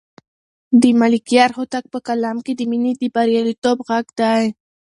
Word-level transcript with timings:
د 0.81 0.83
ملکیار 1.01 1.49
هوتک 1.57 1.83
په 1.93 1.99
کلام 2.07 2.37
کې 2.45 2.53
د 2.55 2.61
مینې 2.71 2.91
د 3.01 3.03
بریالیتوب 3.15 3.77
غږ 3.89 4.05
دی. 4.19 4.43